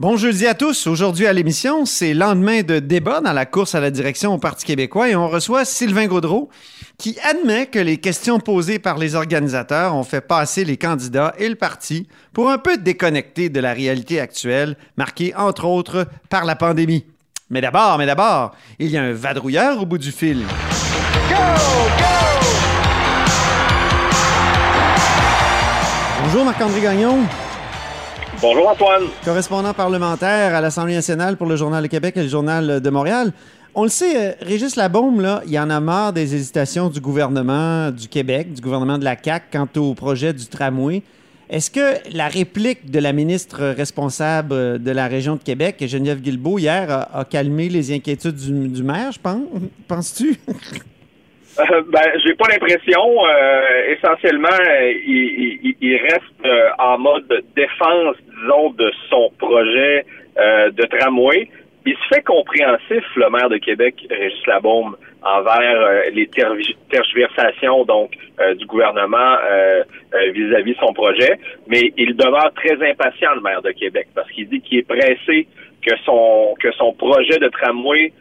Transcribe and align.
Bon 0.00 0.16
jeudi 0.16 0.46
à 0.46 0.54
tous. 0.54 0.86
Aujourd'hui 0.86 1.26
à 1.26 1.32
l'émission, 1.34 1.84
c'est 1.84 2.14
lendemain 2.14 2.62
de 2.62 2.78
débat 2.78 3.20
dans 3.20 3.34
la 3.34 3.44
course 3.44 3.74
à 3.74 3.80
la 3.80 3.90
direction 3.90 4.32
au 4.32 4.38
Parti 4.38 4.64
québécois 4.64 5.10
et 5.10 5.14
on 5.14 5.28
reçoit 5.28 5.66
Sylvain 5.66 6.06
Gaudreau 6.06 6.48
qui 6.96 7.18
admet 7.22 7.66
que 7.66 7.78
les 7.78 7.98
questions 7.98 8.40
posées 8.40 8.78
par 8.78 8.96
les 8.96 9.14
organisateurs 9.14 9.94
ont 9.94 10.02
fait 10.02 10.22
passer 10.22 10.64
les 10.64 10.78
candidats 10.78 11.34
et 11.36 11.50
le 11.50 11.54
parti 11.54 12.08
pour 12.32 12.48
un 12.48 12.56
peu 12.56 12.78
déconnecter 12.78 13.50
de 13.50 13.60
la 13.60 13.74
réalité 13.74 14.20
actuelle, 14.20 14.78
marquée 14.96 15.34
entre 15.36 15.66
autres 15.66 16.06
par 16.30 16.46
la 16.46 16.56
pandémie. 16.56 17.04
Mais 17.50 17.60
d'abord, 17.60 17.98
mais 17.98 18.06
d'abord, 18.06 18.52
il 18.78 18.88
y 18.88 18.96
a 18.96 19.02
un 19.02 19.12
vadrouilleur 19.12 19.82
au 19.82 19.84
bout 19.84 19.98
du 19.98 20.12
fil. 20.12 20.38
Go, 21.28 21.34
go! 21.98 22.04
Bonjour 26.24 26.46
Marc-André 26.46 26.80
Gagnon. 26.80 27.18
Bonjour 28.42 28.70
Antoine. 28.70 29.02
Correspondant 29.22 29.74
parlementaire 29.74 30.54
à 30.54 30.62
l'Assemblée 30.62 30.94
nationale 30.94 31.36
pour 31.36 31.46
le 31.46 31.56
Journal 31.56 31.82
de 31.82 31.88
Québec 31.88 32.16
et 32.16 32.22
le 32.22 32.28
Journal 32.28 32.80
de 32.80 32.90
Montréal. 32.90 33.32
On 33.74 33.82
le 33.82 33.90
sait, 33.90 34.16
euh, 34.16 34.32
Régis 34.40 34.76
Labaume, 34.76 35.20
là, 35.20 35.42
il 35.44 35.52
y 35.52 35.58
en 35.58 35.68
a 35.68 35.78
marre 35.78 36.14
des 36.14 36.34
hésitations 36.34 36.88
du 36.88 37.00
gouvernement 37.00 37.90
du 37.90 38.08
Québec, 38.08 38.54
du 38.54 38.62
gouvernement 38.62 38.96
de 38.96 39.04
la 39.04 39.14
CAQ 39.22 39.46
quant 39.52 39.68
au 39.76 39.92
projet 39.92 40.32
du 40.32 40.46
tramway. 40.46 41.02
Est-ce 41.50 41.70
que 41.70 41.96
la 42.14 42.28
réplique 42.28 42.90
de 42.90 42.98
la 42.98 43.12
ministre 43.12 43.62
responsable 43.62 44.82
de 44.82 44.90
la 44.90 45.06
région 45.06 45.36
de 45.36 45.42
Québec, 45.42 45.76
Geneviève 45.86 46.20
Guilbeault, 46.20 46.58
hier, 46.58 47.08
a, 47.12 47.24
calmé 47.26 47.68
les 47.68 47.92
inquiétudes 47.92 48.36
du, 48.36 48.68
du 48.68 48.82
maire, 48.82 49.12
je 49.12 49.20
pense? 49.20 49.42
Penses-tu? 49.86 50.40
Euh, 51.58 51.82
ben, 51.88 52.00
j'ai 52.24 52.34
pas 52.34 52.48
l'impression. 52.48 53.26
Euh, 53.26 53.94
essentiellement, 53.96 54.48
il, 55.06 55.96
reste 56.02 56.46
euh, 56.46 56.68
en 56.78 56.98
mode 56.98 57.44
défense, 57.56 58.16
disons, 58.28 58.70
de 58.70 58.90
son 59.08 59.30
projet 59.38 60.04
de 60.36 60.86
tramway. 60.86 61.50
Il 61.84 61.94
se 61.94 62.14
fait 62.14 62.22
compréhensif, 62.22 63.04
le 63.16 63.28
maire 63.30 63.48
de 63.50 63.58
Québec, 63.58 63.94
Régis 64.08 64.46
Labaume, 64.46 64.96
envers 65.22 66.04
les 66.12 66.28
tergiversations 66.90 67.84
donc 67.84 68.12
du 68.56 68.64
gouvernement 68.66 69.36
vis-à-vis 70.32 70.72
-vis 70.72 70.78
son 70.78 70.94
projet, 70.94 71.38
mais 71.66 71.92
il 71.98 72.16
demeure 72.16 72.52
très 72.54 72.76
impatient, 72.90 73.34
le 73.34 73.42
maire 73.42 73.60
de 73.60 73.72
Québec, 73.72 74.06
parce 74.14 74.30
qu'il 74.30 74.48
dit 74.48 74.60
qu'il 74.62 74.78
est 74.78 74.88
pressé 74.88 75.46
que 75.82 75.94
son 76.06 76.54
que 76.60 76.70
son 76.72 76.92
projet 76.94 77.38
de 77.38 77.48
tramway 77.48 78.12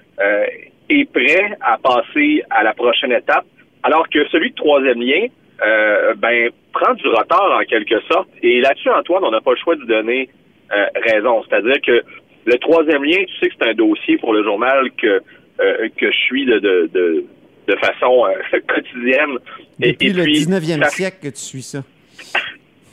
est 0.89 1.05
prêt 1.11 1.57
à 1.61 1.77
passer 1.77 2.43
à 2.49 2.63
la 2.63 2.73
prochaine 2.73 3.11
étape, 3.11 3.45
alors 3.83 4.07
que 4.09 4.27
celui 4.29 4.51
de 4.51 4.55
troisième 4.55 5.01
lien, 5.01 5.27
euh, 5.65 6.13
ben, 6.15 6.49
prend 6.73 6.93
du 6.93 7.07
retard 7.07 7.59
en 7.59 7.63
quelque 7.63 7.99
sorte. 8.11 8.29
Et 8.41 8.61
là-dessus, 8.61 8.89
Antoine, 8.89 9.23
on 9.23 9.31
n'a 9.31 9.41
pas 9.41 9.51
le 9.51 9.57
choix 9.57 9.75
de 9.75 9.85
donner 9.85 10.29
euh, 10.71 10.85
raison. 10.95 11.43
C'est-à-dire 11.43 11.81
que 11.85 12.03
le 12.45 12.57
troisième 12.59 13.03
lien, 13.03 13.23
tu 13.25 13.39
sais 13.39 13.49
que 13.49 13.55
c'est 13.59 13.69
un 13.69 13.73
dossier 13.73 14.17
pour 14.17 14.33
le 14.33 14.43
journal 14.43 14.89
que 14.97 15.21
euh, 15.61 15.89
que 15.97 16.09
je 16.09 16.17
suis 16.17 16.45
de, 16.45 16.59
de, 16.59 16.89
de, 17.67 17.75
façon 17.75 18.25
quotidienne. 18.67 19.37
Depuis 19.77 20.07
et, 20.07 20.13
le 20.13 20.23
19e 20.23 20.89
siècle 20.89 21.17
que 21.23 21.27
tu 21.27 21.41
suis 21.41 21.61
ça. 21.61 21.83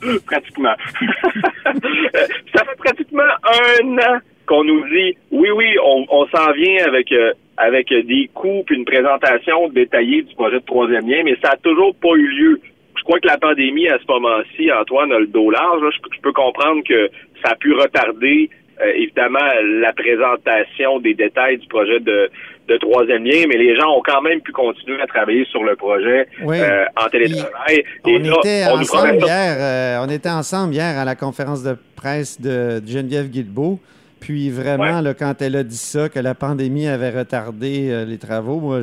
pratiquement. 0.25 0.75
ça 2.53 2.65
fait 2.65 2.77
pratiquement 2.77 3.23
un 3.23 3.97
an 3.99 4.19
qu'on 4.47 4.63
nous 4.63 4.83
dit 4.89 5.17
oui, 5.31 5.49
oui, 5.51 5.75
on, 5.83 6.05
on 6.09 6.27
s'en 6.27 6.51
vient 6.53 6.85
avec 6.85 7.13
avec 7.57 7.89
des 7.89 8.29
coûts 8.33 8.63
puis 8.65 8.77
une 8.77 8.85
présentation 8.85 9.67
détaillée 9.69 10.21
du 10.21 10.33
projet 10.35 10.59
de 10.59 10.65
troisième 10.65 11.09
lien, 11.09 11.21
mais 11.25 11.35
ça 11.43 11.51
a 11.53 11.57
toujours 11.57 11.95
pas 11.95 12.13
eu 12.15 12.27
lieu. 12.27 12.61
Je 12.97 13.03
crois 13.03 13.19
que 13.19 13.27
la 13.27 13.37
pandémie, 13.37 13.87
à 13.87 13.97
ce 13.99 14.11
moment-ci, 14.11 14.71
Antoine 14.71 15.11
a 15.11 15.19
le 15.19 15.27
dos 15.27 15.49
large. 15.49 15.81
Je, 16.13 16.21
peux 16.21 16.33
comprendre 16.33 16.83
que 16.87 17.09
ça 17.43 17.51
a 17.51 17.55
pu 17.55 17.73
retarder 17.73 18.49
euh, 18.81 18.91
évidemment 18.95 19.39
la 19.63 19.93
présentation 19.93 20.99
des 20.99 21.13
détails 21.13 21.57
du 21.57 21.67
projet 21.67 21.99
de, 21.99 22.29
de 22.67 22.77
troisième 22.77 23.23
lien, 23.23 23.45
mais 23.47 23.57
les 23.57 23.75
gens 23.75 23.89
ont 23.97 24.01
quand 24.05 24.21
même 24.21 24.41
pu 24.41 24.51
continuer 24.51 25.01
à 25.01 25.07
travailler 25.07 25.45
sur 25.45 25.63
le 25.63 25.75
projet 25.75 26.27
euh, 26.41 26.85
en 26.95 27.07
télétravail. 27.09 27.83
on, 28.05 28.19
était 28.19 28.65
ensemble 28.65 29.15
hier, 29.15 29.55
euh, 29.57 30.05
on 30.05 30.09
était 30.09 30.29
ensemble 30.29 30.73
hier 30.73 30.97
à 30.97 31.05
la 31.05 31.15
conférence 31.15 31.63
de 31.63 31.75
presse 31.95 32.39
de 32.39 32.81
Geneviève 32.85 33.29
Guilbeault. 33.29 33.79
Puis 34.27 34.49
vraiment, 34.49 35.01
quand 35.17 35.41
elle 35.41 35.55
a 35.55 35.63
dit 35.63 35.77
ça, 35.77 36.09
que 36.09 36.19
la 36.19 36.35
pandémie 36.35 36.85
avait 36.85 37.17
retardé 37.17 37.89
euh, 37.89 38.03
les 38.03 38.17
travaux, 38.17 38.59
moi, 38.59 38.81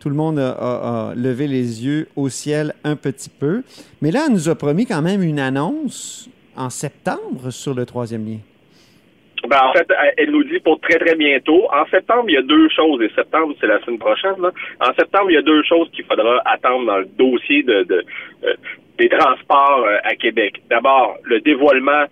tout 0.00 0.08
le 0.08 0.16
monde 0.16 0.40
a, 0.40 1.12
levé 1.14 1.46
les 1.46 1.86
yeux 1.86 2.08
au 2.16 2.28
ciel 2.28 2.72
un 2.82 2.96
petit 2.96 3.30
peu. 3.30 3.62
Mais 4.02 4.10
là, 4.10 4.24
elle 4.26 4.32
nous 4.32 4.48
a 4.48 4.56
promis 4.56 4.84
quand 4.84 5.00
même 5.00 5.22
une 5.22 5.38
annonce 5.38 6.28
en 6.56 6.70
septembre 6.70 7.52
sur 7.52 7.72
le 7.72 7.86
troisième 7.86 8.26
lien. 8.26 8.38
Ben, 9.48 9.60
en 9.62 9.72
fait, 9.74 9.86
elle 10.16 10.32
nous 10.32 10.42
dit 10.42 10.58
pour 10.58 10.80
très, 10.80 10.98
très 10.98 11.14
bientôt. 11.14 11.68
En 11.72 11.86
septembre, 11.86 12.24
il 12.26 12.34
y 12.34 12.38
a 12.38 12.42
deux 12.42 12.68
choses, 12.70 13.00
et 13.00 13.10
septembre, 13.14 13.54
c'est 13.60 13.68
la 13.68 13.80
semaine 13.84 14.00
prochaine. 14.00 14.34
En 14.80 14.92
septembre, 14.98 15.30
il 15.30 15.34
y 15.34 15.38
a 15.38 15.42
deux 15.42 15.62
choses 15.62 15.88
qu'il 15.92 16.04
faudra 16.04 16.42
attendre 16.46 16.84
dans 16.86 16.98
le 16.98 17.08
dossier 17.16 17.62
de, 17.62 17.86
euh, 18.42 18.54
des 18.98 19.08
transports 19.08 19.84
euh, 19.86 19.98
à 20.02 20.16
Québec. 20.16 20.60
D'abord, 20.68 21.16
le 21.22 21.38
dévoilement 21.42 22.06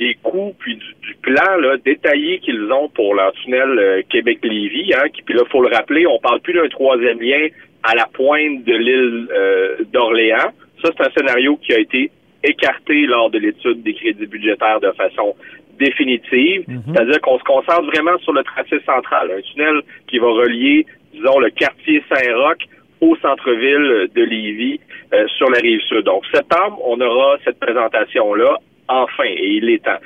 des 0.00 0.16
coûts 0.22 0.54
puis 0.58 0.76
du, 0.76 1.14
plan 1.22 1.56
là, 1.58 1.76
détaillé 1.84 2.38
qu'ils 2.40 2.72
ont 2.72 2.88
pour 2.88 3.14
leur 3.14 3.32
tunnel 3.34 3.78
euh, 3.78 4.02
Québec-Lévis. 4.08 4.92
Hein, 4.94 5.04
puis 5.24 5.34
là, 5.34 5.42
faut 5.50 5.62
le 5.62 5.68
rappeler, 5.68 6.06
on 6.06 6.18
parle 6.18 6.40
plus 6.40 6.54
d'un 6.54 6.68
troisième 6.68 7.20
lien 7.20 7.46
à 7.82 7.94
la 7.94 8.06
pointe 8.06 8.64
de 8.64 8.74
l'île 8.74 9.28
euh, 9.30 9.76
d'Orléans. 9.92 10.50
Ça, 10.82 10.90
c'est 10.96 11.06
un 11.06 11.10
scénario 11.16 11.56
qui 11.62 11.74
a 11.74 11.78
été 11.78 12.10
écarté 12.42 13.06
lors 13.06 13.30
de 13.30 13.38
l'étude 13.38 13.82
des 13.82 13.92
crédits 13.92 14.26
budgétaires 14.26 14.80
de 14.80 14.90
façon 14.92 15.36
définitive. 15.78 16.64
Mhm. 16.66 16.82
C'est-à-dire 16.86 17.20
qu'on 17.20 17.38
se 17.38 17.44
concentre 17.44 17.84
vraiment 17.84 18.16
sur 18.20 18.32
le 18.32 18.42
tracé 18.42 18.80
central, 18.86 19.30
un 19.36 19.42
tunnel 19.42 19.82
qui 20.08 20.18
va 20.18 20.28
relier, 20.28 20.86
disons, 21.12 21.38
le 21.38 21.50
quartier 21.50 22.02
Saint-Roch 22.08 22.62
au 23.02 23.16
centre-ville 23.16 24.08
de 24.14 24.22
Lévis 24.22 24.80
euh, 25.12 25.26
sur 25.36 25.50
la 25.50 25.58
rive 25.58 25.80
sud. 25.82 26.04
Donc, 26.04 26.24
septembre, 26.32 26.78
on 26.84 26.98
aura 27.00 27.36
cette 27.44 27.58
présentation-là 27.58 28.58
enfin, 28.90 29.24
et 29.24 29.48
il 29.56 29.70
est 29.70 29.84
temps. 29.84 29.98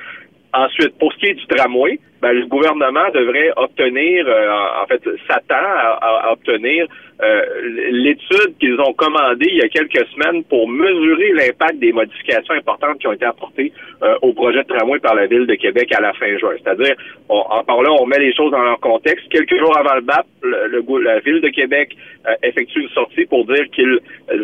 Ensuite, 0.55 0.97
pour 0.99 1.12
ce 1.12 1.19
qui 1.19 1.27
est 1.27 1.34
du 1.34 1.47
tramway, 1.49 1.99
ben, 2.22 2.33
le 2.33 2.47
gouvernement 2.47 3.11
devrait 3.12 3.50
obtenir, 3.56 4.25
euh, 4.28 4.49
en 4.81 4.87
fait, 4.87 5.03
s'attend 5.27 5.55
à, 6.00 6.31
obtenir 6.31 6.87
euh, 7.22 7.43
l'étude 7.91 8.56
qu'ils 8.61 8.81
ont 8.81 8.93
commandée 8.93 9.47
il 9.49 9.56
y 9.56 9.62
a 9.62 9.69
quelques 9.69 10.06
semaines 10.09 10.45
pour 10.45 10.69
mesurer 10.69 11.33
l'impact 11.33 11.81
des 11.81 11.93
modifications 11.93 12.55
importantes 12.55 12.99
qui 13.00 13.09
ont 13.09 13.12
été 13.12 13.25
apportées 13.25 13.72
euh, 14.03 14.15
au 14.22 14.33
projet 14.33 14.62
de 14.62 14.69
tramway 14.69 15.01
par 15.01 15.16
la 15.16 15.27
Ville 15.27 15.47
de 15.47 15.55
Québec 15.56 15.93
à 15.93 16.01
la 16.01 16.12
fin 16.12 16.39
juin. 16.39 16.55
C'est-à-dire, 16.62 16.95
en 17.28 17.65
parlant, 17.65 17.97
on 18.01 18.06
met 18.06 18.21
les 18.21 18.33
choses 18.33 18.53
dans 18.53 18.62
leur 18.62 18.78
contexte. 18.78 19.28
Quelques 19.31 19.59
jours 19.59 19.77
avant 19.77 19.97
le 19.97 20.03
BAP, 20.03 20.27
le, 20.43 21.03
la 21.03 21.19
Ville 21.19 21.41
de 21.41 21.49
Québec 21.49 21.97
effectue 22.43 22.83
une 22.83 22.89
sortie 22.91 23.27
pour 23.27 23.45
dire 23.45 23.65
qu'ils 23.72 23.99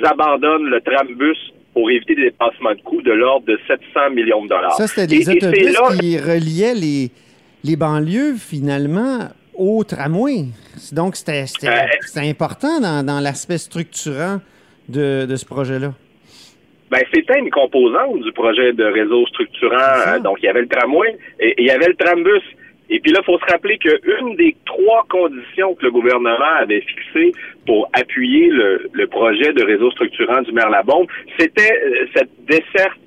abandonnent 0.04 0.66
le 0.66 0.80
trambus 0.80 1.52
pour 1.74 1.90
éviter 1.90 2.14
des 2.14 2.24
dépassements 2.24 2.74
de 2.74 2.80
coûts 2.82 3.02
de 3.02 3.12
l'ordre 3.12 3.46
de 3.46 3.58
700 3.66 4.10
millions 4.10 4.44
de 4.44 4.48
dollars. 4.48 4.72
Ça, 4.72 4.86
c'était 4.86 5.06
des 5.06 5.28
autobus 5.28 5.76
qui 6.00 6.18
reliaient 6.18 6.74
les, 6.74 7.10
les 7.64 7.76
banlieues, 7.76 8.34
finalement, 8.36 9.28
au 9.54 9.84
tramway. 9.84 10.46
Donc, 10.92 11.16
c'était 11.16 11.44
euh, 11.64 12.20
important 12.28 12.80
dans, 12.80 13.04
dans 13.04 13.20
l'aspect 13.20 13.58
structurant 13.58 14.40
de, 14.88 15.26
de 15.26 15.36
ce 15.36 15.44
projet-là. 15.44 15.92
Ben, 16.90 17.02
c'était 17.14 17.38
une 17.38 17.50
composante 17.50 18.20
du 18.20 18.32
projet 18.32 18.72
de 18.72 18.84
réseau 18.84 19.24
structurant. 19.28 20.18
donc, 20.24 20.38
il 20.42 20.46
y 20.46 20.48
avait 20.48 20.62
le 20.62 20.68
tramway 20.68 21.16
et 21.38 21.54
il 21.58 21.66
y 21.66 21.70
avait 21.70 21.86
le 21.86 21.94
trambus. 21.94 22.42
Et 22.90 22.98
puis 22.98 23.12
là, 23.12 23.20
il 23.22 23.24
faut 23.24 23.38
se 23.38 23.50
rappeler 23.50 23.78
qu'une 23.78 24.34
des 24.36 24.56
trois 24.66 25.06
conditions 25.08 25.74
que 25.76 25.84
le 25.84 25.92
gouvernement 25.92 26.54
avait 26.58 26.80
fixées 26.80 27.32
pour 27.64 27.88
appuyer 27.92 28.48
le, 28.48 29.06
projet 29.06 29.52
de 29.52 29.64
réseau 29.64 29.90
structurant 29.92 30.42
du 30.42 30.52
maire 30.52 30.70
Labombe, 30.70 31.06
c'était 31.38 31.72
euh, 31.72 32.06
cette 32.14 32.30
desserte 32.46 32.98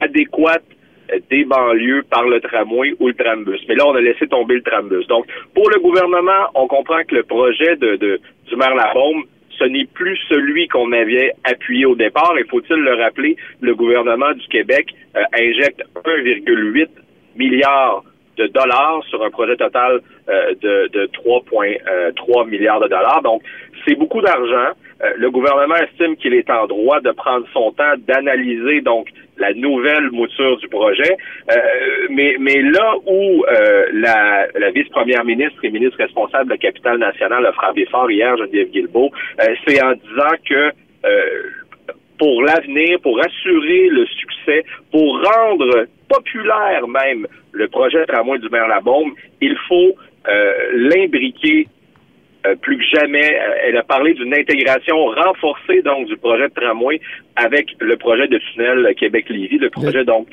adéquate 0.00 0.64
euh, 1.12 1.18
des 1.30 1.44
banlieues 1.44 2.02
par 2.10 2.24
le 2.24 2.40
tramway 2.40 2.94
ou 2.98 3.08
le 3.08 3.14
trambus. 3.14 3.60
Mais 3.68 3.74
là, 3.74 3.86
on 3.86 3.94
a 3.94 4.00
laissé 4.00 4.26
tomber 4.26 4.56
le 4.56 4.62
trambus. 4.62 5.06
Donc, 5.06 5.26
pour 5.54 5.68
le 5.70 5.80
gouvernement, 5.80 6.48
on 6.54 6.66
comprend 6.66 7.02
que 7.04 7.14
le 7.14 7.22
projet 7.22 7.76
du 7.76 8.56
maire 8.56 8.74
Labombe, 8.74 9.24
ce 9.58 9.64
n'est 9.64 9.86
plus 9.86 10.18
celui 10.28 10.68
qu'on 10.68 10.92
avait 10.92 11.32
appuyé 11.44 11.86
au 11.86 11.94
départ. 11.94 12.34
Et 12.38 12.44
faut-il 12.44 12.76
le 12.76 12.94
rappeler, 12.94 13.36
le 13.60 13.74
gouvernement 13.74 14.32
du 14.32 14.46
Québec 14.48 14.94
euh, 15.16 15.22
injecte 15.34 15.82
1,8 16.04 16.88
milliard 17.36 18.02
de 18.40 18.46
dollars 18.46 19.02
sur 19.08 19.22
un 19.22 19.30
projet 19.30 19.56
total 19.56 20.00
euh, 20.28 20.54
de, 20.60 20.88
de 20.92 21.06
3,3 21.06 21.50
euh, 21.50 22.44
milliards 22.46 22.80
de 22.80 22.88
dollars. 22.88 23.20
Donc, 23.22 23.42
c'est 23.86 23.94
beaucoup 23.94 24.20
d'argent. 24.22 24.70
Euh, 25.02 25.12
le 25.16 25.30
gouvernement 25.30 25.76
estime 25.76 26.16
qu'il 26.16 26.34
est 26.34 26.50
en 26.50 26.66
droit 26.66 27.00
de 27.00 27.10
prendre 27.12 27.46
son 27.52 27.72
temps 27.72 27.94
d'analyser 28.06 28.80
donc 28.80 29.08
la 29.36 29.52
nouvelle 29.54 30.10
mouture 30.10 30.58
du 30.58 30.68
projet. 30.68 31.16
mais, 32.10 32.36
mais 32.38 32.60
là 32.60 32.94
où 33.06 33.42
la, 33.94 34.46
la 34.54 34.70
vice-première 34.70 35.24
ministre 35.24 35.64
et 35.64 35.70
ministre 35.70 35.96
responsable 35.96 36.44
de 36.44 36.50
la 36.50 36.58
capitale 36.58 36.98
nationale 36.98 37.46
a 37.46 37.52
frappé 37.52 37.86
fort 37.86 38.10
hier, 38.10 38.36
Geneviève 38.36 38.68
Guilbeault, 38.68 39.10
c'est 39.66 39.82
en 39.82 39.92
disant 39.92 40.34
que 40.46 40.72
pour 42.20 42.42
l'avenir, 42.42 43.00
pour 43.02 43.18
assurer 43.18 43.88
le 43.88 44.04
succès, 44.06 44.62
pour 44.92 45.24
rendre 45.24 45.86
populaire 46.06 46.86
même 46.86 47.26
le 47.52 47.66
projet 47.68 48.04
tramway 48.04 48.38
du 48.38 48.48
maire 48.50 48.68
Labaume, 48.68 49.14
il 49.40 49.56
faut 49.66 49.94
euh, 50.28 50.52
l'imbriquer 50.74 51.66
euh, 52.46 52.54
plus 52.56 52.76
que 52.76 52.84
jamais. 52.98 53.24
Euh, 53.24 53.66
elle 53.66 53.76
a 53.78 53.82
parlé 53.84 54.12
d'une 54.12 54.34
intégration 54.34 54.96
renforcée 55.06 55.80
donc 55.82 56.08
du 56.08 56.16
projet 56.18 56.48
de 56.48 56.52
tramway 56.52 57.00
avec 57.36 57.68
le 57.80 57.96
projet 57.96 58.28
de 58.28 58.38
tunnel 58.52 58.94
Québec-Lévis, 58.98 59.56
le 59.56 59.70
projet 59.70 60.04
donc 60.04 60.28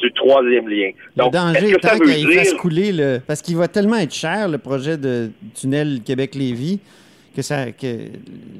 du 0.00 0.10
troisième 0.12 0.66
lien. 0.66 0.92
Donc, 1.14 1.34
le 1.34 1.38
danger 1.38 1.70
étant 1.72 1.98
qu'il 1.98 2.56
couler 2.56 2.92
le... 2.92 3.18
Parce 3.26 3.42
qu'il 3.42 3.56
va 3.58 3.68
tellement 3.68 3.98
être 3.98 4.14
cher, 4.14 4.48
le 4.48 4.56
projet 4.56 4.96
de 4.96 5.28
tunnel 5.54 5.98
Québec-Lévis, 6.06 6.80
que, 7.38 7.42
ça, 7.42 7.70
que 7.70 8.10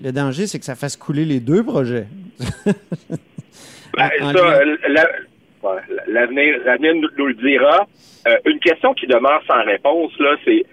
le 0.05 0.13
danger, 0.13 0.47
c'est 0.47 0.61
que 0.61 0.65
ça 0.65 0.77
fasse 0.77 0.97
couler 0.97 1.25
les 1.25 1.41
deux 1.41 1.65
projets. 1.65 2.07
Ben, 3.97 4.11
ça, 4.21 4.61
l'avenir, 6.07 6.61
nous, 6.95 7.27
le 7.27 7.35
dira. 7.35 7.89
une 8.45 8.61
question 8.61 8.95
qui 8.95 9.09
demeure 9.09 9.43
sans 9.49 9.65
réponse, 9.65 10.13
là, 10.21 10.37
c'est 10.45 10.65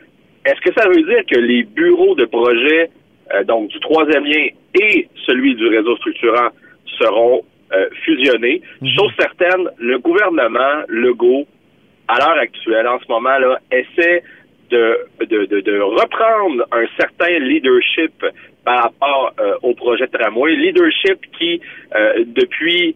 est-ce 0.45 0.61
que 0.61 0.79
ça 0.79 0.87
veut 0.87 1.01
dire 1.01 1.25
que 1.27 1.39
les 1.39 1.63
bureaux 1.63 2.13
de 2.13 2.25
projet, 2.25 2.91
euh, 3.33 3.43
donc 3.45 3.69
du 3.69 3.79
troisième 3.79 4.25
lien 4.25 4.47
et 4.79 5.07
celui 5.25 5.55
du 5.55 5.65
réseau 5.67 5.95
structurant, 5.95 6.49
seront 6.99 7.41
euh, 7.73 7.89
fusionnés? 8.03 8.61
Mhm. 8.81 8.89
Chose 8.95 9.11
certaine, 9.17 9.69
le 9.79 9.97
gouvernement 9.97 10.83
Legault, 10.87 11.47
à 12.07 12.19
l'heure 12.19 12.37
actuelle, 12.37 12.87
en 12.87 12.99
ce 12.99 13.05
moment, 13.09 13.39
là, 13.39 13.59
essaie 13.71 14.21
de, 14.69 15.25
de, 15.25 15.61
de, 15.61 15.79
reprendre 15.79 16.65
un 16.71 16.85
certain 16.99 17.39
leadership 17.39 18.13
par 18.63 18.83
rapport 18.83 19.33
euh, 19.39 19.55
au 19.61 19.73
projet 19.73 20.07
de 20.07 20.11
tramway. 20.11 20.55
Leadership 20.55 21.19
qui, 21.37 21.61
depuis 22.25 22.95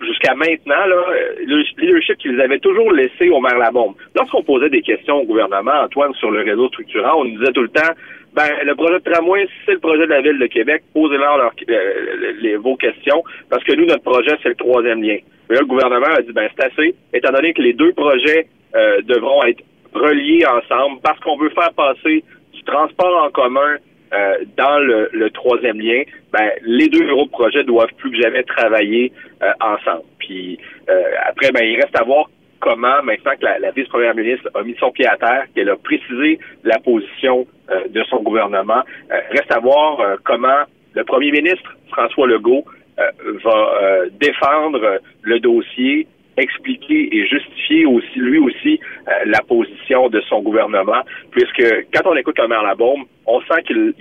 jusqu'à 0.00 0.34
maintenant, 0.34 0.86
là, 0.86 1.04
le 1.44 1.62
leadership 1.78 2.18
qu'ils 2.18 2.40
avaient 2.40 2.58
toujours 2.58 2.92
laissé 2.92 3.28
au 3.30 3.40
maire 3.40 3.58
Labombe. 3.58 3.94
Lorsqu'on 4.14 4.42
posait 4.42 4.68
des 4.68 4.82
questions 4.82 5.16
au 5.16 5.24
gouvernement, 5.24 5.84
Antoine, 5.84 6.12
sur 6.14 6.30
le 6.30 6.42
réseau 6.42 6.68
structurant, 6.68 7.20
on 7.20 7.24
nous 7.24 7.38
disait 7.38 7.52
tout 7.52 7.62
le 7.62 7.68
temps, 7.68 7.92
ben, 8.36 8.50
le 8.64 8.74
projet 8.74 8.98
de 8.98 9.10
tramway, 9.10 9.48
c'est 9.64 9.72
le 9.72 9.78
projet 9.78 10.02
de 10.02 10.10
la 10.10 10.20
Ville 10.20 10.38
de 10.38 10.46
Québec, 10.46 10.82
posez-leur 10.92 11.52
euh, 11.70 12.32
les, 12.42 12.56
vos 12.56 12.76
questions, 12.76 13.24
parce 13.48 13.64
que 13.64 13.72
nous, 13.72 13.86
notre 13.86 14.02
projet, 14.02 14.36
c'est 14.42 14.50
le 14.50 14.54
troisième 14.56 15.02
lien. 15.02 15.16
Mais 15.48 15.54
là, 15.54 15.62
le 15.62 15.66
gouvernement 15.66 16.06
a 16.06 16.20
dit, 16.20 16.32
ben, 16.32 16.46
c'est 16.54 16.66
assez, 16.66 16.94
étant 17.14 17.32
donné 17.32 17.54
que 17.54 17.62
les 17.62 17.72
deux 17.72 17.92
projets 17.92 18.46
euh, 18.74 19.00
devront 19.02 19.42
être 19.44 19.62
reliés 19.94 20.44
ensemble, 20.46 21.00
parce 21.02 21.18
qu'on 21.20 21.36
veut 21.36 21.50
faire 21.50 21.72
passer 21.74 22.24
du 22.52 22.62
transport 22.64 23.24
en 23.24 23.30
commun 23.30 23.76
euh, 24.12 24.44
dans 24.56 24.78
le, 24.78 25.30
troisième 25.30 25.80
lien, 25.80 26.02
ben, 26.32 26.50
les 26.62 26.88
deux 26.88 27.00
bureaux 27.00 27.24
de 27.24 27.30
projet 27.30 27.64
doivent 27.64 27.92
plus 27.98 28.12
que 28.12 28.22
jamais 28.22 28.44
travailler 28.44 29.12
euh, 29.42 29.50
ensemble. 29.60 30.04
Puis 30.18 30.58
euh, 30.88 31.02
après, 31.24 31.50
ben, 31.50 31.64
il 31.64 31.74
reste 31.74 31.98
à 31.98 32.04
voir 32.04 32.30
comment, 32.60 33.02
maintenant 33.02 33.32
que 33.32 33.44
la, 33.44 33.70
vice-première 33.72 34.14
ministre 34.14 34.48
a 34.54 34.62
mis 34.62 34.76
son 34.78 34.92
pied 34.92 35.06
à 35.06 35.16
terre, 35.16 35.46
qu'elle 35.54 35.70
a 35.70 35.76
précisé 35.76 36.38
la 36.62 36.78
position 36.78 37.46
de 37.90 38.02
son 38.04 38.22
gouvernement, 38.22 38.82
reste 39.30 39.50
à 39.50 39.58
voir 39.58 39.98
comment 40.24 40.62
le 40.94 41.04
premier 41.04 41.32
ministre, 41.32 41.76
François 41.90 42.28
Legault, 42.28 42.64
va 42.96 44.04
défendre 44.20 45.00
le 45.22 45.40
dossier 45.40 46.06
expliquer 46.36 47.16
et 47.16 47.26
justifier 47.26 47.86
aussi 47.86 48.18
lui 48.18 48.38
aussi 48.38 48.80
euh, 49.08 49.10
la 49.26 49.40
position 49.40 50.08
de 50.08 50.20
son 50.22 50.42
gouvernement, 50.42 51.02
puisque 51.30 51.64
quand 51.92 52.10
on 52.10 52.16
écoute 52.16 52.38
le 52.38 52.48
maire 52.48 52.62
Labaume, 52.62 53.04
on 53.26 53.40
sent 53.42 53.62
qu'il 53.66 53.94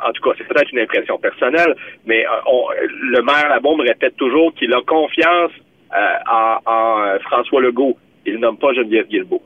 en 0.00 0.12
tout 0.12 0.22
cas, 0.22 0.30
c'est 0.38 0.46
peut-être 0.46 0.70
une 0.72 0.78
impression 0.78 1.18
personnelle, 1.18 1.74
mais 2.06 2.24
euh, 2.24 2.86
le 3.12 3.20
maire 3.22 3.48
Labaume 3.48 3.80
répète 3.80 4.16
toujours 4.16 4.54
qu'il 4.54 4.72
a 4.72 4.80
confiance 4.82 5.50
euh, 5.92 6.14
en, 6.30 6.58
en 6.66 7.18
François 7.20 7.60
Legault. 7.60 7.96
Il 8.24 8.38
nomme 8.38 8.58
pas 8.58 8.72
Geneviève 8.74 9.08
Guilbeault. 9.08 9.42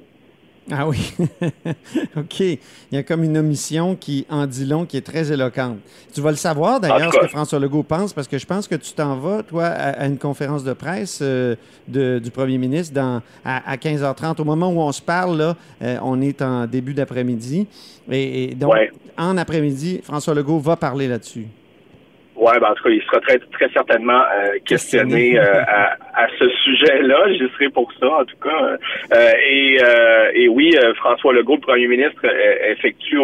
Ah 0.70 0.86
oui. 0.86 1.12
OK. 2.16 2.40
Il 2.40 2.58
y 2.92 2.96
a 2.96 3.02
comme 3.02 3.24
une 3.24 3.36
omission 3.36 3.96
qui 3.96 4.26
en 4.30 4.46
dit 4.46 4.64
long, 4.64 4.86
qui 4.86 4.96
est 4.96 5.06
très 5.06 5.32
éloquente. 5.32 5.78
Tu 6.14 6.20
vas 6.20 6.30
le 6.30 6.36
savoir 6.36 6.78
d'ailleurs, 6.78 7.12
ce 7.12 7.18
que 7.18 7.26
François 7.26 7.58
Legault 7.58 7.82
pense, 7.82 8.12
parce 8.12 8.28
que 8.28 8.38
je 8.38 8.46
pense 8.46 8.68
que 8.68 8.76
tu 8.76 8.92
t'en 8.92 9.16
vas, 9.16 9.42
toi, 9.42 9.66
à, 9.66 10.06
une 10.06 10.18
conférence 10.18 10.62
de 10.62 10.72
presse 10.72 11.20
euh, 11.22 11.56
du 11.88 12.30
premier 12.30 12.58
ministre 12.58 12.94
dans, 12.94 13.22
à, 13.44 13.76
15h30. 13.76 14.40
Au 14.40 14.44
moment 14.44 14.70
où 14.70 14.80
on 14.80 14.92
se 14.92 15.02
parle, 15.02 15.36
là, 15.36 15.56
euh, 15.82 15.96
on 16.02 16.20
est 16.20 16.42
en 16.42 16.66
début 16.66 16.94
d'après-midi. 16.94 17.66
Et, 18.10 18.54
donc, 18.54 18.74
en 19.18 19.36
après-midi, 19.36 20.00
François 20.04 20.34
Legault 20.34 20.58
va 20.58 20.76
parler 20.76 21.08
là-dessus. 21.08 21.46
Oui, 22.34 22.52
ben 22.60 22.70
en 22.70 22.74
tout 22.74 22.82
cas, 22.84 22.90
il 22.90 23.02
sera 23.02 23.20
très, 23.20 23.38
très 23.38 23.68
certainement 23.72 24.20
euh, 24.20 24.58
questionné 24.64 25.38
euh, 25.38 25.62
à, 25.62 25.96
à, 26.14 26.26
ce 26.38 26.48
sujet-là. 26.64 27.32
J'y 27.32 27.48
serai 27.54 27.68
pour 27.68 27.92
ça, 27.98 28.08
en 28.20 28.24
tout 28.24 28.36
cas. 28.42 28.76
Euh, 29.14 29.30
et, 29.48 29.78
et 30.34 30.48
oui, 30.48 30.74
François 30.96 31.32
Legault, 31.32 31.56
le 31.56 31.60
premier 31.60 31.88
ministre, 31.88 32.24
effectue 32.70 33.18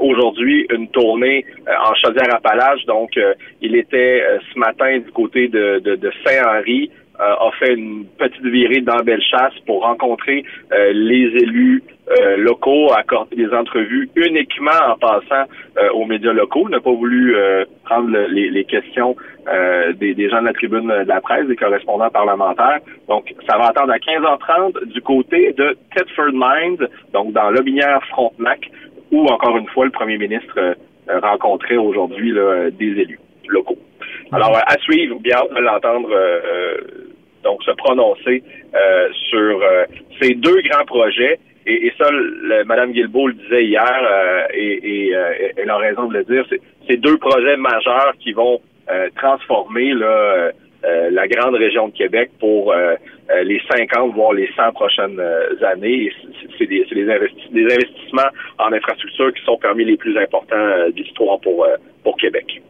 aujourd'hui 0.00 0.66
une 0.70 0.88
tournée 0.88 1.44
en 1.66 1.94
Chaudière-Appalaches. 1.94 2.84
Donc, 2.86 3.18
il 3.60 3.76
était 3.76 4.22
ce 4.52 4.58
matin 4.58 4.98
du 4.98 5.10
côté 5.10 5.48
de, 5.48 5.80
de, 5.80 5.96
de 5.96 6.10
Saint-Henri. 6.24 6.90
A 7.18 7.50
fait 7.58 7.74
une 7.74 8.06
petite 8.18 8.44
virée 8.44 8.80
dans 8.80 8.96
Bellechasse 9.04 9.54
pour 9.66 9.82
rencontrer 9.82 10.44
les 10.70 11.30
élus 11.42 11.82
euh, 12.10 12.36
locaux, 12.36 12.92
accorder 12.92 13.34
des 13.34 13.50
entrevues 13.54 14.10
uniquement 14.14 14.78
en 14.88 14.98
passant 14.98 15.48
euh, 15.78 15.88
aux 15.94 16.04
médias 16.04 16.34
locaux. 16.34 16.68
N'a 16.68 16.80
pas 16.80 16.92
voulu 16.92 17.34
euh, 17.34 17.64
prendre 17.82 18.10
les, 18.28 18.50
les, 18.50 18.64
questions 18.64 19.16
des, 19.94 20.12
des, 20.12 20.28
gens 20.28 20.42
de 20.42 20.46
la 20.46 20.52
tribune 20.52 20.86
de 20.86 21.08
la 21.08 21.22
presse, 21.22 21.46
des 21.46 21.56
correspondants 21.56 22.10
parlementaires. 22.10 22.80
Donc, 23.08 23.34
ça 23.48 23.56
va 23.56 23.68
attendre 23.68 23.92
à 23.92 23.96
15h30 23.96 24.92
du 24.92 25.00
côté 25.00 25.54
de 25.54 25.78
Thetford 25.94 26.32
Mines, 26.34 26.86
donc 27.14 27.32
dans 27.32 27.50
Lobinière-Frontenac, 27.50 28.70
où, 29.10 29.24
encore 29.24 29.56
une 29.56 29.68
fois, 29.68 29.86
le 29.86 29.90
premier 29.90 30.18
ministre 30.18 30.76
rencontrait 31.22 31.76
aujourd'hui 31.76 32.34
des 32.78 33.00
élus 33.00 33.20
locaux. 33.48 33.78
Alors, 34.32 34.56
à 34.56 34.78
suivre, 34.80 35.18
bien 35.20 35.40
de 35.54 35.60
l'entendre 35.60 36.10
donc 37.44 37.62
se 37.62 37.70
prononcer 37.72 38.42
sur 39.30 39.62
ces 40.20 40.34
deux 40.34 40.60
grands 40.62 40.84
projets 40.86 41.38
et, 41.66 41.86
et 41.86 41.92
ça, 41.98 42.10
le, 42.10 42.64
Mme 42.64 42.92
Guilbeault 42.92 43.28
le 43.28 43.34
disait 43.34 43.64
hier, 43.64 44.00
euh, 44.10 44.46
et, 44.52 45.06
et 45.06 45.16
euh, 45.16 45.48
elle 45.56 45.70
a 45.70 45.76
raison 45.76 46.08
de 46.08 46.18
le 46.18 46.24
dire, 46.24 46.44
c'est 46.88 46.96
deux 46.98 47.16
projets 47.18 47.56
majeurs 47.56 48.12
qui 48.20 48.32
vont 48.32 48.60
euh, 48.90 49.08
transformer 49.16 49.94
là, 49.94 50.50
la 51.10 51.26
grande 51.28 51.54
région 51.54 51.88
de 51.88 51.94
Québec 51.94 52.30
pour 52.38 52.74
les 53.42 53.60
50, 53.70 54.14
voire 54.14 54.34
les 54.34 54.50
100 54.54 54.72
prochaines 54.72 55.18
années. 55.62 56.12
C'est 56.58 56.66
des, 56.66 56.84
des, 56.84 57.06
des, 57.06 57.74
investissements 57.74 58.28
en 58.58 58.70
infrastructure 58.70 59.32
qui 59.32 59.42
sont 59.46 59.56
parmi 59.56 59.86
les 59.86 59.96
plus 59.96 60.14
importants 60.18 60.90
d'histoire 60.94 61.40
pour, 61.40 61.66
pour 62.02 62.18
Québec. 62.18 62.60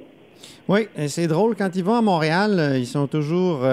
Oui, 0.68 0.87
c'est 1.08 1.26
drôle. 1.26 1.56
Quand 1.56 1.70
ils 1.75 1.82
vont 1.82 1.96
à 1.96 2.02
Montréal, 2.02 2.75
ils 2.76 2.87
sont 2.87 3.08
toujours 3.08 3.66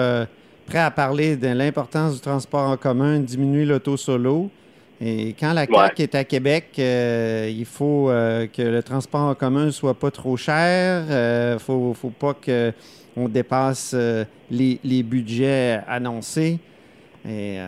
prêts 0.72 0.80
à 0.80 0.90
parler 0.90 1.36
de 1.36 1.48
l'importance 1.48 2.14
du 2.14 2.20
transport 2.20 2.70
en 2.70 2.78
commun, 2.78 3.20
diminuer 3.20 3.66
l'auto 3.66 3.98
solo. 3.98 4.48
Et 5.02 5.34
quand 5.38 5.52
la 5.52 5.66
CAQ 5.66 6.02
est 6.02 6.14
à 6.14 6.24
Québec, 6.24 6.64
euh, 6.78 7.46
il 7.54 7.66
faut 7.66 8.08
euh, 8.08 8.46
que 8.46 8.62
le 8.62 8.82
transport 8.82 9.20
en 9.20 9.34
commun 9.34 9.70
soit 9.70 9.92
pas 9.92 10.10
trop 10.10 10.38
cher. 10.38 11.04
Il 11.06 11.12
euh, 11.12 11.54
ne 11.54 11.58
faut, 11.58 11.92
faut, 11.92 12.08
pas 12.08 12.32
qu'on 12.32 13.28
dépasse 13.28 13.94
les, 14.50 14.80
les, 14.82 15.02
budgets 15.02 15.82
annoncés. 15.86 16.58
Et 17.28 17.58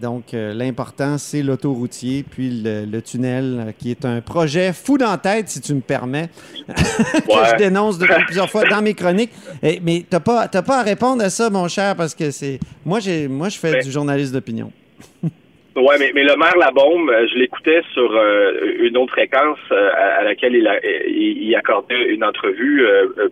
donc, 0.00 0.26
l'important, 0.32 1.18
c'est 1.18 1.42
l'autoroutier, 1.42 2.22
puis 2.22 2.62
le, 2.62 3.00
tunnel, 3.00 3.74
qui 3.78 3.90
est 3.90 4.04
un 4.04 4.20
projet 4.20 4.72
fou 4.72 4.96
dans 4.96 5.10
la 5.10 5.18
tête, 5.18 5.48
si 5.48 5.60
tu 5.60 5.74
me 5.74 5.80
permets, 5.80 6.30
que 6.68 6.72
je 6.72 7.56
dénonce 7.56 7.98
depuis 7.98 8.14
plusieurs 8.26 8.48
fois 8.48 8.64
dans 8.68 8.82
mes 8.82 8.94
chroniques. 8.94 9.32
mais 9.62 10.00
tu 10.00 10.06
n'as 10.12 10.20
pas, 10.20 10.48
pas 10.48 10.80
à 10.80 10.82
répondre 10.82 11.22
à 11.24 11.30
ça, 11.30 11.50
mon 11.50 11.66
cher, 11.66 11.96
parce 11.96 12.14
que 12.14 12.30
c'est 12.30 12.60
moi, 12.84 13.00
moi, 13.28 13.48
je 13.48 13.58
fais 13.58 13.82
du 13.82 13.90
journaliste 13.90 14.32
d'opinion. 14.32 14.70
Oui, 15.76 15.94
mais, 15.98 16.10
mais 16.14 16.24
le 16.24 16.36
maire 16.36 16.56
Labaume, 16.56 17.10
euh, 17.10 17.26
je 17.30 17.36
l'écoutais 17.36 17.82
sur 17.92 18.10
euh, 18.10 18.76
une 18.80 18.96
autre 18.96 19.12
fréquence 19.12 19.58
euh, 19.70 19.90
à, 19.94 20.24
laquelle 20.24 20.54
il, 20.54 20.66
a, 20.66 20.80
il, 21.06 21.54
accordait 21.54 22.02
une 22.08 22.24
entrevue 22.24 22.82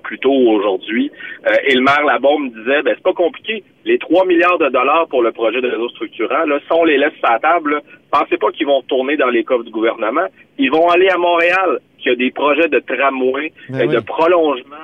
plus 0.02 0.18
tôt 0.18 0.32
aujourd'hui. 0.32 1.10
et 1.66 1.74
le 1.74 1.80
maire 1.80 2.04
Labaume 2.04 2.50
disait, 2.50 2.82
ben 2.82 2.92
c'est 2.96 3.02
pas 3.02 3.14
compliqué. 3.14 3.64
Les 3.86 3.98
3 3.98 4.26
milliards 4.26 4.58
de 4.58 4.68
dollars 4.68 5.06
pour 5.08 5.22
le 5.22 5.32
projet 5.32 5.62
de 5.62 5.68
réseau 5.68 5.88
structurant, 5.90 6.44
là, 6.44 6.58
si 6.58 6.72
on 6.72 6.84
les 6.84 6.98
laisse 6.98 7.14
sur 7.14 7.30
la 7.30 7.38
table, 7.38 7.80
pensez 8.10 8.36
pas 8.36 8.50
qu'ils 8.50 8.66
vont 8.66 8.82
tourner 8.82 9.16
dans 9.16 9.30
les 9.30 9.44
coffres 9.44 9.64
du 9.64 9.70
gouvernement. 9.70 10.26
Ils 10.58 10.70
vont 10.70 10.88
aller 10.88 11.08
à 11.08 11.16
Montréal, 11.16 11.80
qui 11.98 12.10
a 12.10 12.14
des 12.14 12.30
projets 12.30 12.68
de 12.68 12.78
tramway, 12.80 13.52
ben 13.70 13.88
de 13.88 14.00
prolongement 14.00 14.76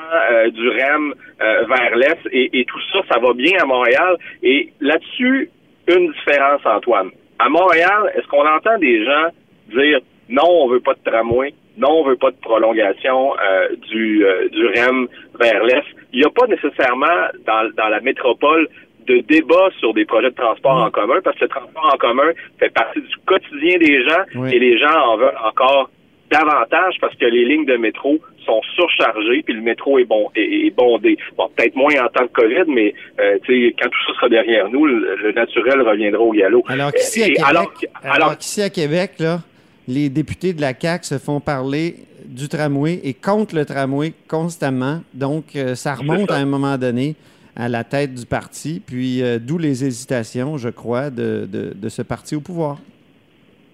du 0.49 0.69
REM 0.69 1.15
vers 1.39 1.97
l'Est. 1.97 2.21
Et, 2.33 2.61
et 2.61 2.65
tout 2.65 2.81
ça, 2.93 3.01
ça 3.11 3.21
va 3.21 3.35
bien 3.35 3.53
à 3.61 3.67
Montréal. 3.67 4.17
Et 4.43 4.71
là-dessus, 4.81 5.51
une 5.89 6.13
différence, 6.13 6.61
Antoine 6.65 7.11
à 7.41 7.49
Montréal, 7.49 8.13
est-ce 8.15 8.27
qu'on 8.29 8.47
entend 8.47 8.79
des 8.79 9.05
gens 9.05 9.29
dire 9.75 10.01
non, 10.29 10.47
on 10.47 10.69
veut 10.69 10.81
pas 10.81 10.95
de 10.95 11.11
tramway, 11.11 11.55
non, 11.77 11.91
on 11.91 12.05
veut 12.05 12.17
pas 12.17 12.31
de 12.31 12.37
prolongation 12.37 13.35
euh, 13.37 13.69
du, 13.91 14.25
euh, 14.25 14.49
du 14.49 14.67
REM 14.67 15.09
vers 15.41 15.65
l'Est? 15.65 15.87
il 16.13 16.21
n'y 16.21 16.25
a 16.25 16.31
pas 16.31 16.47
nécessairement 16.47 17.29
dans, 17.47 17.71
dans 17.77 17.89
la 17.89 18.01
métropole 18.01 18.69
de 19.07 19.21
débat 19.21 19.71
sur 19.79 19.95
des 19.95 20.05
projets 20.05 20.31
de 20.31 20.35
transport 20.35 20.83
en 20.83 20.91
commun 20.91 21.21
parce 21.25 21.37
que 21.39 21.45
le 21.45 21.49
transport 21.49 21.91
en 21.93 21.97
commun 21.97 22.31
fait 22.59 22.71
partie 22.71 23.01
du 23.01 23.17
quotidien 23.27 23.79
des 23.79 24.05
gens 24.05 24.47
et 24.47 24.59
les 24.59 24.79
gens 24.79 24.93
en 24.93 25.17
veulent 25.17 25.39
encore 25.45 25.91
davantage 26.31 26.95
parce 27.01 27.15
que 27.17 27.27
les 27.27 27.45
lignes 27.45 27.67
de 27.67 27.77
métro 27.77 28.19
sont 28.45 28.61
surchargées 28.75 29.43
puis 29.43 29.55
le 29.55 29.63
métro 29.63 29.99
est 29.99 30.05
bon 30.05 30.31
est, 30.35 30.75
bondé. 30.75 31.19
Bon, 31.37 31.51
peut-être 31.55 31.75
moins 31.75 31.95
en 32.03 32.09
temps 32.09 32.25
de 32.25 32.31
Covid, 32.33 32.65
mais 32.69 32.95
euh, 33.21 33.39
quand 33.49 33.89
tout 33.89 33.99
ça 34.07 34.15
sera 34.15 34.29
derrière 34.29 34.69
nous, 34.71 34.87
le, 34.87 35.33
naturel 35.33 35.83
reviendra 35.83 36.21
au 36.21 36.33
galop. 36.33 36.65
Alors 36.69 36.93
qu'ici 36.93 37.23
à 37.23 37.27
Québec, 37.27 37.45
alors, 37.47 37.73
alors, 38.03 38.31
à 38.31 38.71
Québec, 38.71 39.13
là, 39.19 39.41
les 39.89 40.09
députés 40.09 40.53
de 40.53 40.61
la 40.61 40.73
CAQ 40.79 41.05
se 41.05 41.19
font 41.19 41.41
parler 41.41 41.97
du 42.25 42.49
tramway 42.49 43.01
et 43.03 43.15
contre 43.15 43.55
le 43.55 43.65
tramway 43.65 44.13
constamment. 44.29 45.03
Donc, 45.15 45.57
euh, 45.57 45.75
ça 45.75 45.95
remonte 45.95 46.31
à 46.31 46.37
un 46.37 46.47
moment 46.47 46.79
donné 46.79 47.17
à 47.57 47.69
la 47.69 47.85
tête 47.85 48.15
du 48.15 48.27
parti, 48.27 48.81
puis 48.85 49.23
euh, 49.23 49.39
d'où 49.39 49.59
les 49.59 49.85
hésitations, 49.85 50.57
je 50.57 50.69
crois, 50.69 51.11
de, 51.11 51.49
de, 51.51 51.89
ce 51.89 52.03
parti 52.03 52.37
au 52.37 52.41
pouvoir. 52.41 52.79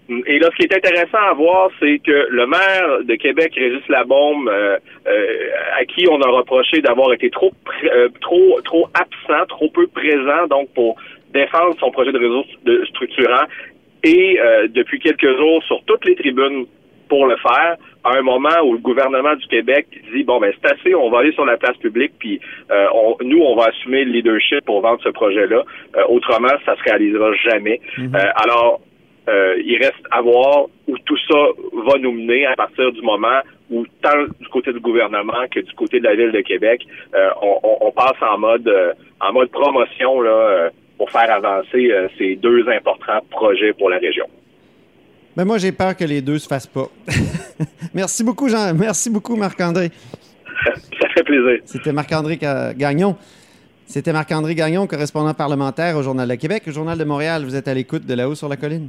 Et 0.08 0.38
là, 0.38 0.48
ce 0.52 0.56
qui 0.56 0.62
est 0.62 0.76
intéressant 0.76 1.18
à 1.18 1.32
voir, 1.34 1.70
c'est 1.80 1.98
que 1.98 2.28
le 2.30 2.46
maire 2.46 3.02
de 3.02 3.14
Québec, 3.16 3.52
Régis 3.56 3.86
Labaume, 3.88 4.48
euh, 4.48 4.78
à 5.78 5.84
qui 5.84 6.06
on 6.08 6.20
a 6.20 6.28
reproché 6.28 6.80
d'avoir 6.80 7.12
été 7.12 7.30
trop, 7.30 7.52
trop, 8.20 8.60
trop 8.64 8.88
absent, 8.94 9.46
trop 9.48 9.68
peu 9.70 9.86
présent, 9.88 10.46
donc 10.48 10.68
pour 10.74 10.96
défendre 11.32 11.76
son 11.80 11.90
projet 11.90 12.12
de 12.12 12.18
réseau 12.18 12.44
structurant, 12.86 13.46
et 14.04 14.38
depuis 14.68 15.00
quelques 15.00 15.36
jours 15.36 15.62
sur 15.64 15.82
toutes 15.84 16.04
les 16.04 16.14
tribunes 16.14 16.66
pour 17.08 17.26
le 17.26 17.36
faire 17.36 17.76
à 18.04 18.16
un 18.16 18.22
moment 18.22 18.62
où 18.64 18.72
le 18.72 18.78
gouvernement 18.78 19.34
du 19.34 19.46
Québec 19.48 19.86
dit 20.14 20.22
bon 20.22 20.38
ben 20.38 20.52
c'est 20.54 20.72
assez, 20.72 20.94
on 20.94 21.10
va 21.10 21.18
aller 21.18 21.32
sur 21.32 21.44
la 21.44 21.56
place 21.56 21.76
publique 21.78 22.12
puis 22.18 22.40
euh, 22.70 22.86
on, 22.94 23.16
nous 23.22 23.40
on 23.40 23.56
va 23.56 23.66
assumer 23.66 24.04
le 24.04 24.12
leadership 24.12 24.64
pour 24.64 24.80
vendre 24.80 25.00
ce 25.02 25.08
projet-là. 25.08 25.62
Euh, 25.96 26.02
autrement, 26.08 26.52
ça 26.64 26.76
se 26.76 26.82
réalisera 26.84 27.32
jamais. 27.50 27.80
Mhm. 27.98 28.14
Euh, 28.14 28.30
alors 28.36 28.80
il 29.28 29.78
reste 29.80 30.04
à 30.10 30.20
voir 30.22 30.66
où 30.88 30.98
tout 30.98 31.18
ça 31.28 31.38
va 31.86 31.98
nous 31.98 32.12
mener 32.12 32.46
à 32.46 32.54
partir 32.54 32.92
du 32.92 33.02
moment 33.02 33.40
où 33.70 33.84
tant 34.00 34.22
du 34.40 34.48
côté 34.48 34.72
du 34.72 34.80
gouvernement 34.80 35.46
que 35.50 35.60
du 35.60 35.72
côté 35.74 35.98
de 35.98 36.04
la 36.04 36.14
ville 36.14 36.32
de 36.32 36.40
Québec, 36.40 36.86
on, 37.42 37.58
on, 37.80 37.90
passe 37.90 38.20
en 38.22 38.38
mode 38.38 38.72
en 39.20 39.32
mode 39.32 39.50
promotion 39.50 40.20
là 40.20 40.70
pour 40.96 41.10
faire 41.10 41.30
avancer 41.32 41.90
ces 42.18 42.36
deux 42.36 42.68
importants 42.68 43.20
projets 43.30 43.72
pour 43.72 43.90
la 43.90 43.98
région. 43.98 44.26
Mais 45.36 45.44
moi, 45.44 45.58
j'ai 45.58 45.72
peur 45.72 45.94
que 45.94 46.04
les 46.04 46.22
deux 46.22 46.38
se 46.38 46.48
fassent 46.48 46.66
pas. 46.66 46.88
merci 47.94 48.24
beaucoup, 48.24 48.48
Jean. 48.48 48.72
Merci 48.74 49.10
beaucoup, 49.10 49.36
Marc-André. 49.36 49.90
Ça 50.64 51.08
fait 51.14 51.22
plaisir. 51.24 51.60
C'était 51.66 51.92
Marc-André 51.92 52.38
Gagnon. 52.38 53.16
C'était 53.84 54.12
Marc-André 54.12 54.54
Gagnon, 54.54 54.86
correspondant 54.86 55.34
parlementaire 55.34 55.96
au 55.96 56.02
Journal 56.02 56.26
de 56.26 56.34
Québec. 56.36 56.62
Au 56.66 56.72
Journal 56.72 56.98
de 56.98 57.04
Montréal, 57.04 57.44
vous 57.44 57.54
êtes 57.54 57.68
à 57.68 57.74
l'écoute 57.74 58.06
de 58.06 58.14
là-haut 58.14 58.34
sur 58.34 58.48
la 58.48 58.56
colline. 58.56 58.88